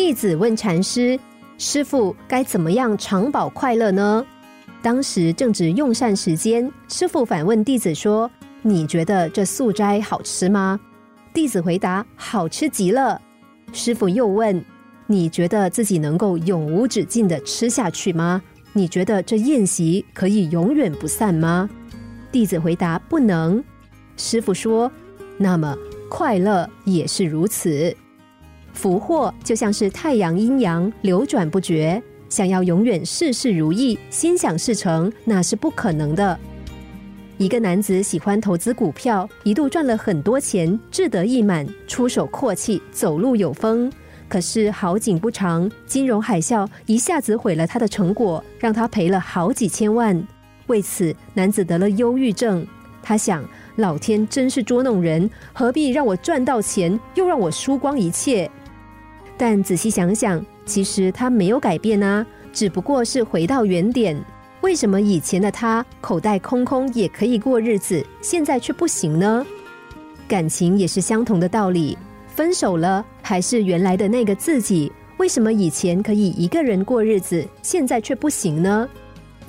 [0.00, 1.18] 弟子问禅师
[1.58, 4.24] ：“师傅该怎么样长保快乐呢？”
[4.80, 8.30] 当时正值用膳时间，师傅反问弟子说
[8.62, 10.78] ：“你觉得这素斋好吃吗？”
[11.34, 13.20] 弟子回答：“好吃极了。”
[13.74, 14.64] 师傅又问
[15.08, 18.40] ：“你觉得自己能够永无止境的吃下去吗？
[18.72, 21.68] 你觉得这宴席可以永远不散吗？”
[22.30, 23.62] 弟子回答：“不能。”
[24.16, 24.90] 师傅说
[25.36, 25.76] ：“那么
[26.08, 27.94] 快乐也是如此。
[28.78, 32.00] 福祸就像是太阳阴阳流转不绝。”
[32.30, 36.38] 想要永远事事如意、心想事成，那是不可能的。
[37.38, 43.90] 一个男子喜欢投资股票，一度赚了很多钱，志得意满，出手阔气，走路有风。
[44.28, 50.22] 可是好景不长，金融海啸一下子毁了他的成果，让他赔了好几千万。
[50.66, 52.64] 为此，男子得了忧郁症。
[53.02, 53.42] 他想：
[53.76, 58.50] 老天真是捉弄人，何必让我赚到钱，又让我输光一切？
[59.38, 60.44] 但仔细想想。
[60.66, 64.22] 其实他没有改变啊，只不过是回到原点。
[64.60, 69.46] 为什么以前的他口袋空空也可以过日子，现在却不行呢？
[70.26, 74.92] 感情也是相同的道理，分手了还是原来的那个自己？
[75.16, 78.86] 为什么以前可以一个人过日子，现在却不行呢？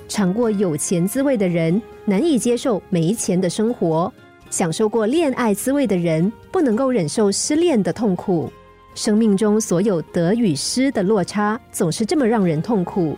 [0.08, 4.12] 尝过有钱滋味的人难以接受没钱的生活，
[4.50, 8.50] 享受过恋爱滋味的人不能够忍受失恋的痛苦。
[8.96, 13.16] 生命中所有得与失的落差，总是这么让人痛苦。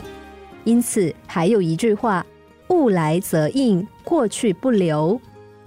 [0.64, 2.25] 因此，还有一句话
[2.69, 5.19] ：“物来则应，过去不留。”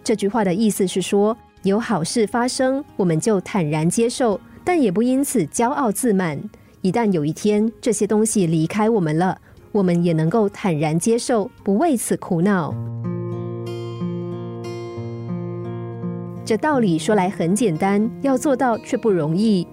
[0.05, 6.41] 这句话的意思是说，有好事发生，我们就坦然接受，但也不因此骄傲自满。
[6.83, 9.37] 一旦有一天这些东西离开我们了，
[9.73, 12.73] 我们也能够坦然接受，不为此苦恼。
[16.45, 19.67] 这道理说来很简单，要做到却不容易。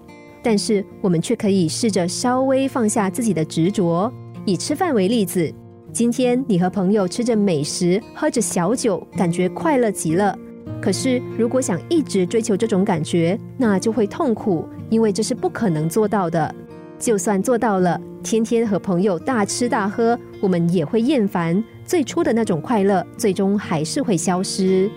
[0.44, 4.12] 但是我们却可以试着稍微放下自己的执着。
[4.46, 5.54] 以吃饭为例子，
[5.94, 10.38] 今天你和朋友吃着美食，喝着小酒，感觉快乐极了。
[10.82, 16.54] 可是如果想一直追求这种感觉，那就会痛苦，因为这是不可能做到的。
[16.98, 21.64] 就算做到了，天天和朋友大吃大喝，我们也会厌烦。
[21.86, 24.90] 最初的那种快乐，最终还是会消失。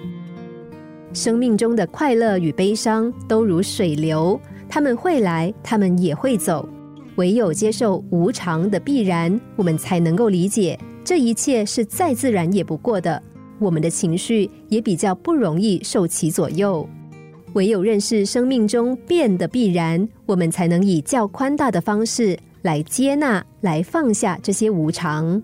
[1.12, 4.41] 生命中的快乐与悲伤都如水流。
[4.75, 6.69] 他们会来，他们也会走。
[7.15, 13.23] 唯有接受无常的必然，我们才能够理解这一切是再自然也不过的。
[13.61, 16.84] 我们的情绪也比较不容易受其左右。
[17.53, 25.41] 唯有认识生命中变的必然，我们才能以较宽大的方式来接纳、来放下这些无常。